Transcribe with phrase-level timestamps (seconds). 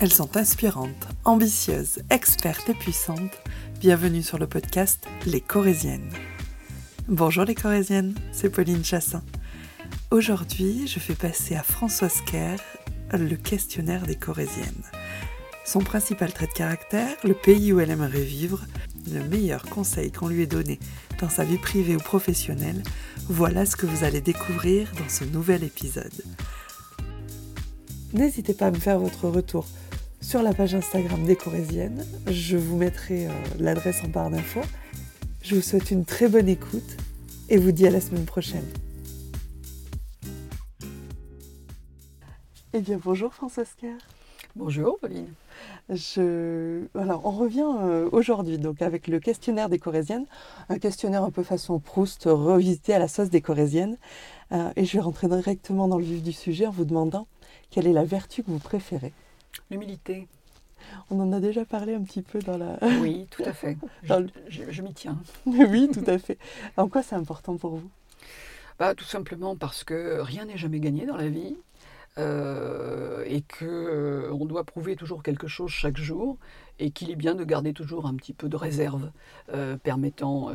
[0.00, 3.40] Elles sont inspirantes, ambitieuses, expertes et puissantes.
[3.78, 6.10] Bienvenue sur le podcast Les Corésiennes.
[7.06, 9.22] Bonjour les Corésiennes, c'est Pauline Chassin.
[10.10, 12.58] Aujourd'hui, je fais passer à Françoise Kerr
[13.12, 14.84] le questionnaire des Corésiennes.
[15.64, 18.66] Son principal trait de caractère, le pays où elle aimerait vivre,
[19.12, 20.80] le meilleur conseil qu'on lui ait donné
[21.20, 22.82] dans sa vie privée ou professionnelle,
[23.28, 26.22] voilà ce que vous allez découvrir dans ce nouvel épisode.
[28.14, 29.66] N'hésitez pas à me faire votre retour
[30.20, 32.06] sur la page Instagram des Corésiennes.
[32.28, 34.60] Je vous mettrai euh, l'adresse en barre d'infos.
[35.42, 36.96] Je vous souhaite une très bonne écoute
[37.48, 38.64] et vous dis à la semaine prochaine.
[42.72, 43.98] Eh bien, bonjour Françoise Kerr.
[44.54, 45.26] Bonjour Pauline.
[45.88, 46.84] Je...
[46.96, 50.26] Alors, on revient euh, aujourd'hui donc avec le questionnaire des Corésiennes,
[50.68, 53.96] un questionnaire un peu façon Proust, revisité à la sauce des Corésiennes.
[54.52, 57.26] Euh, et je vais rentrer directement dans le vif du sujet en vous demandant
[57.74, 59.12] quelle est la vertu que vous préférez?
[59.68, 60.28] L'humilité.
[61.10, 62.78] On en a déjà parlé un petit peu dans la...
[63.00, 63.76] Oui, tout à fait.
[64.08, 65.18] Le- Je, je m'y tiens.
[65.46, 66.38] oui, tout à fait.
[66.76, 67.90] En quoi c'est important pour vous?
[68.78, 71.56] Bah, tout simplement parce que rien n'est jamais gagné dans la vie
[72.16, 76.36] euh, et que euh, on doit prouver toujours quelque chose chaque jour
[76.78, 79.10] et qu'il est bien de garder toujours un petit peu de réserve
[79.52, 80.52] euh, permettant,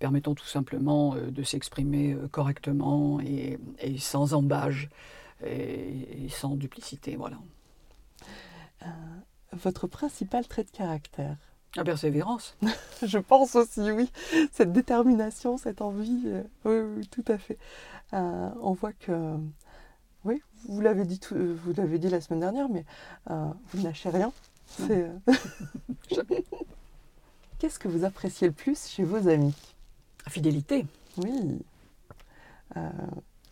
[0.00, 4.88] permettant tout simplement de s'exprimer correctement et, et sans embâge
[5.44, 7.16] et, et sans duplicité.
[7.16, 7.38] Voilà.
[9.52, 11.36] Votre principal trait de caractère?
[11.76, 12.56] La persévérance.
[13.02, 14.10] Je pense aussi, oui.
[14.52, 17.58] Cette détermination, cette envie, euh, oui, oui, tout à fait.
[18.12, 19.36] Euh, on voit que,
[20.24, 22.84] oui, vous l'avez dit, tout- euh, vous l'avez dit la semaine dernière, mais
[23.30, 24.32] euh, vous ne lâchez rien.
[24.66, 25.34] C'est, euh.
[27.58, 29.54] Qu'est-ce que vous appréciez le plus chez vos amis?
[30.26, 30.86] La fidélité.
[31.18, 31.58] Oui.
[32.76, 32.88] Euh,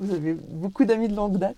[0.00, 1.56] vous avez beaucoup d'amis de longue date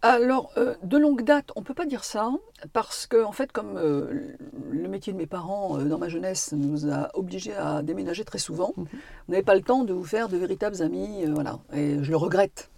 [0.00, 2.30] Alors, euh, de longue date, on ne peut pas dire ça,
[2.72, 4.36] parce que, en fait, comme euh,
[4.70, 8.38] le métier de mes parents euh, dans ma jeunesse nous a obligés à déménager très
[8.38, 8.86] souvent, Mhm.
[9.28, 12.16] on n'avait pas le temps de vous faire de véritables amis, voilà, et je le
[12.16, 12.70] regrette.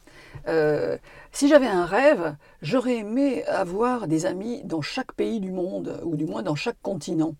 [1.32, 6.16] Si j'avais un rêve, j'aurais aimé avoir des amis dans chaque pays du monde, ou
[6.16, 7.34] du moins dans chaque continent,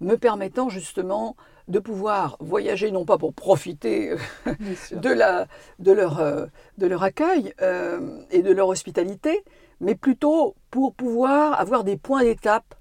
[0.00, 1.36] me permettant justement
[1.68, 4.14] de pouvoir voyager, non pas pour profiter
[4.58, 5.00] Bien sûr.
[5.00, 5.46] de, la,
[5.78, 6.46] de, leur, euh,
[6.78, 9.44] de leur accueil euh, et de leur hospitalité,
[9.80, 12.74] mais plutôt pour pouvoir avoir des points d'étape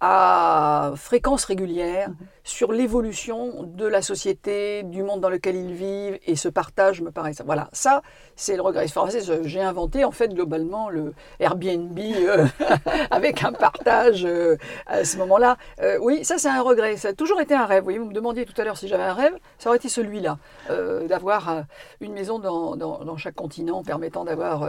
[0.00, 2.16] à fréquence régulière Mhm.
[2.44, 7.10] sur l'évolution de la société, du monde dans lequel ils vivent, et ce partage me
[7.10, 7.42] paraît ça.
[7.44, 8.02] Voilà, ça,
[8.36, 8.86] c'est le regret.
[8.94, 9.08] Enfin,
[9.42, 12.46] J'ai inventé en fait globalement le Airbnb euh,
[13.10, 14.56] avec un partage euh,
[14.86, 15.56] à ce moment-là.
[15.82, 16.96] Euh, oui, ça c'est un regret.
[16.96, 17.80] Ça a toujours été un rêve.
[17.80, 19.88] Vous, voyez, vous me demandiez tout à l'heure si j'avais un rêve, ça aurait été
[19.88, 20.38] celui-là,
[21.08, 21.64] d'avoir
[22.00, 24.68] une maison dans, dans- dans chaque continent permettant d'avoir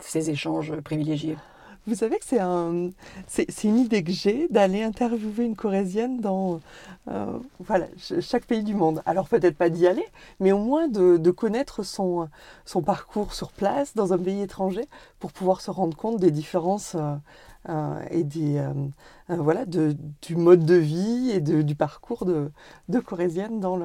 [0.00, 1.36] ces échanges privilégiés.
[1.88, 2.90] Vous savez que c'est un,
[3.64, 6.60] une idée que j'ai d'aller interviewer une Corésienne dans
[7.08, 9.00] euh, voilà, ch- chaque pays du monde.
[9.06, 10.04] Alors peut-être pas d'y aller,
[10.38, 12.28] mais au moins de, de connaître son,
[12.66, 14.84] son parcours sur place dans un pays étranger
[15.18, 17.14] pour pouvoir se rendre compte des différences euh,
[18.10, 18.72] et des, euh,
[19.30, 22.50] euh, voilà, de, du mode de vie et de- du parcours de,
[22.88, 23.84] de Corésiennes dans le,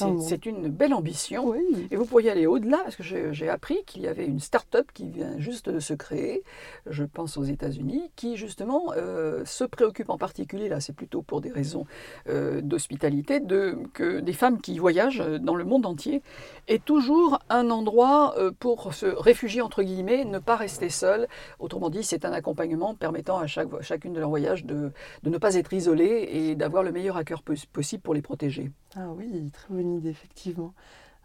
[0.00, 1.48] dans C'est une belle ambition.
[1.48, 4.86] Oui, Et vous pourriez aller au-delà, parce que j'ai appris qu'il y avait une start-up
[4.94, 6.42] qui vient juste de se créer,
[6.86, 11.40] je pense aux États-Unis, qui justement euh, se préoccupe en particulier, là c'est plutôt pour
[11.40, 11.84] des raisons
[12.28, 16.22] euh, d'hospitalité, de, que des femmes qui voyagent dans le monde entier
[16.68, 21.26] aient toujours un endroit euh, pour se réfugier, entre guillemets, ne pas rester seules.
[21.58, 24.92] Autrement dit, c'est un accompagnement permettant à chaque, chacune de leurs voyages de,
[25.22, 28.70] de ne pas être isolées et d'avoir le meilleur accueil pos- possible pour les protéger.
[28.96, 30.74] Ah oui, très bonne idée, effectivement.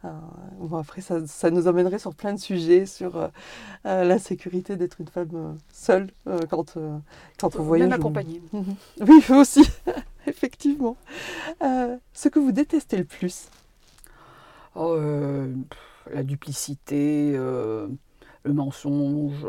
[0.05, 0.09] Euh,
[0.59, 3.27] bon, après, ça, ça nous emmènerait sur plein de sujets, sur euh,
[3.85, 6.77] euh, la sécurité d'être une femme seule euh, quand,
[7.37, 7.89] quand on voyage.
[7.89, 8.41] Même accompagnée.
[8.53, 8.75] Mhm.
[9.01, 9.67] Oui, vous aussi,
[10.25, 10.95] effectivement.
[12.13, 13.49] Ce que vous détestez le plus?
[14.75, 14.97] Oh,
[16.13, 19.45] la duplicité, le mensonge,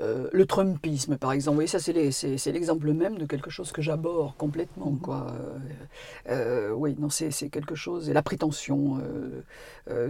[0.00, 1.56] euh, le trumpisme, par exemple.
[1.56, 4.96] Voyez, ça, c'est l'exemple même de quelque chose que j'aborde complètement.
[5.02, 5.26] Quoi.
[5.30, 5.58] Euh,
[6.30, 8.08] euh, oui, non, c'est quelque chose.
[8.08, 9.00] Et la prétention,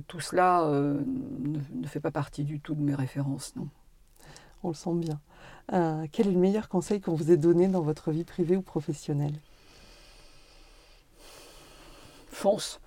[0.06, 3.54] tout cela ne, ne fait pas partie du tout de mes références.
[3.56, 3.68] Non.
[4.62, 5.20] On le sent bien.
[6.12, 9.34] Quel est le meilleur conseil qu'on vous ait donné dans votre vie privée ou professionnelle?
[12.30, 12.80] Fonce.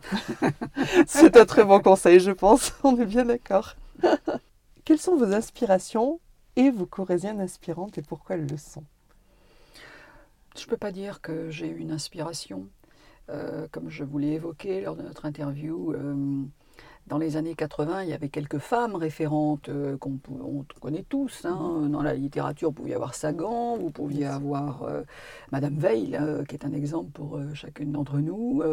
[1.07, 2.73] C'est un très bon conseil, je pense.
[2.83, 3.75] On est bien d'accord.
[4.85, 6.19] Quelles sont vos inspirations
[6.55, 8.83] et vos corésiennes inspirantes et pourquoi elles le sont?
[10.57, 12.67] Je ne peux pas dire que j'ai eu une inspiration.
[13.29, 16.43] Euh, comme je vous l'ai évoqué lors de notre interview, euh,
[17.07, 21.43] dans les années 80, il y avait quelques femmes référentes euh, qu'on on connaît tous.
[21.45, 21.81] Hein.
[21.81, 21.91] Mhm.
[21.91, 24.87] Dans la littérature, vous pouviez avoir Sagan, vous pouviez avoir
[25.51, 26.17] Madame Veil,
[26.47, 28.63] qui est un exemple pour chacune d'entre nous,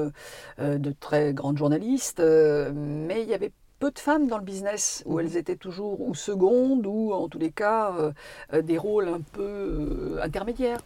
[0.59, 2.21] de très grandes journalistes.
[2.21, 3.53] mais il y avait
[3.83, 5.21] peu de femmes dans le business, où Mhm.
[5.21, 8.13] elles étaient toujours ou secondes, ou en tous les cas euh,
[8.53, 10.83] euh, des rôles un peu euh, intermédiaires.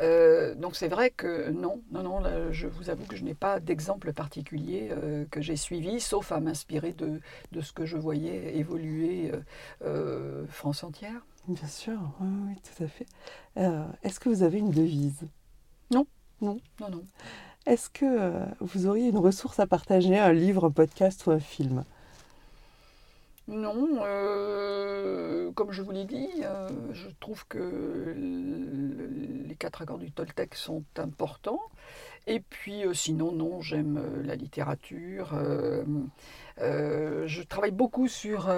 [0.00, 3.34] Euh, donc c'est vrai que non, non, non, là, je vous avoue que je n'ai
[3.34, 7.20] pas d'exemple particulier euh, que j'ai suivi, sauf à m'inspirer de,
[7.54, 9.32] de ce que je voyais évoluer
[9.84, 11.20] euh, France entière.
[11.48, 13.08] Bien sûr, oui, oui, tout à fait.
[14.04, 15.22] Est-ce que vous avez une devise?
[15.90, 16.06] Non,
[16.40, 16.58] non.
[17.66, 18.10] Est-ce que
[18.60, 21.82] vous auriez une ressource à partager, un livre, un podcast ou un film?
[23.48, 27.58] Non, euh, comme je vous l'ai dit, euh, je trouve que
[28.14, 29.08] le-
[29.46, 31.60] les quatre accords du Toltec sont importants.
[32.26, 35.30] Et puis euh, sinon, non, j'aime la littérature.
[36.58, 38.50] je travaille beaucoup sur,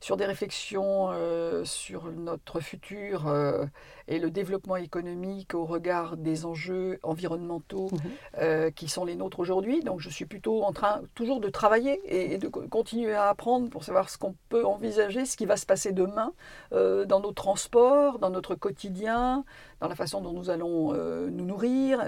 [0.00, 3.64] sur des réflexions euh, sur notre futur euh,
[4.08, 8.00] et le développement économique au regard des enjeux environnementaux Mhm.
[8.38, 9.80] euh, qui sont les nôtres aujourd'hui.
[9.80, 13.28] Donc je suis plutôt en train toujours de travailler et, et de co- continuer à
[13.28, 16.32] apprendre pour savoir ce qu'on peut envisager, ce qui va se passer demain
[16.72, 19.44] dans nos transports, dans notre quotidien,
[19.80, 22.00] dans la façon dont nous allons nous nourrir.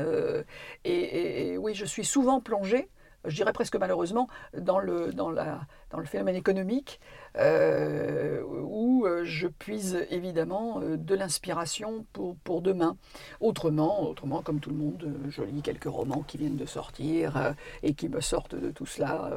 [0.85, 2.89] et, et- et oui, je suis souvent plongée,
[3.29, 5.61] je dirais presque malheureusement, dans le, dans la,
[5.91, 7.01] dans le phénomène économique,
[7.37, 12.97] euh, où euh, je puise évidemment euh, de l'inspiration pour, pour demain.
[13.41, 17.53] Autrement, autrement, comme tout le monde, je lis quelques romans qui viennent de sortir euh,
[17.83, 19.31] et qui me sortent de tout cela.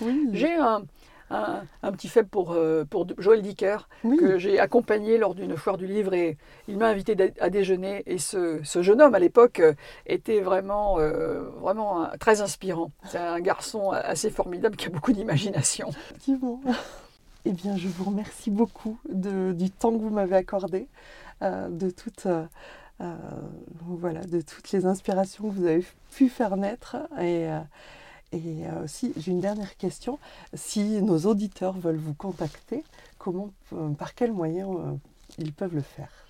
[0.00, 0.84] Oui, J'ai un,
[1.30, 4.16] un, un petit faible pour, euh, pour Joël Dicker, oui.
[4.16, 6.36] que j'ai accompagné lors d'une foire du livre et
[6.68, 9.72] il m'a invité à déjeuner et ce, ce jeune homme à l'époque euh,
[10.06, 12.90] était vraiment, euh, vraiment un- très inspirant.
[13.06, 15.88] C'est un garçon assez formidable qui a beaucoup d'imagination.
[15.90, 16.60] Effectivement.
[17.46, 20.88] Eh bien, je vous remercie beaucoup de- du temps que vous m'avez accordé,
[21.42, 22.46] euh, de, toutes, euh,
[23.82, 25.84] voilà, de toutes les inspirations que vous avez
[26.16, 26.96] pu faire naître.
[27.18, 27.58] Et, euh,
[28.32, 30.18] et euh, aussi, j'ai une dernière question.
[30.54, 32.82] Si nos auditeurs veulent vous contacter,
[33.18, 34.92] comment, euh, par quels moyens euh,
[35.38, 36.23] ils peuvent le faire?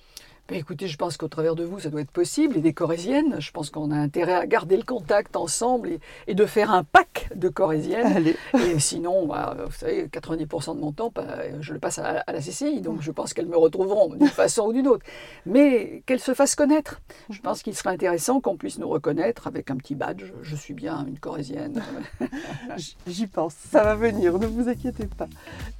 [0.50, 2.58] Écoutez, je pense qu'au travers de vous, ça doit être possible.
[2.58, 6.34] Et des corésiennes, je pense qu'on a intérêt à garder le contact ensemble et, et
[6.34, 8.14] de faire un pack de corésiennes.
[8.14, 11.24] Allez, Et sinon, bah, vous savez, 90% de mon temps, bah,
[11.60, 14.66] je le passe à, à la CCI, donc je pense qu'elles me retrouveront d'une façon
[14.66, 15.06] ou d'une autre.
[15.46, 17.00] Mais qu'elles se fassent connaître.
[17.30, 20.24] Je pense qu'il serait intéressant qu'on puisse nous reconnaître avec un petit badge.
[20.42, 21.82] Je suis bien une corésienne.
[23.06, 25.28] j'y pense, ça va venir, ne vous inquiétez pas.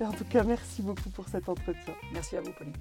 [0.00, 1.92] Et en tout cas, merci beaucoup pour cet entretien.
[2.14, 2.72] Merci à vous, Pauline.